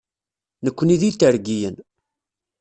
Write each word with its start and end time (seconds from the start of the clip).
Nekni 0.63 0.95
d 1.01 1.03
Itergiyen. 1.09 1.75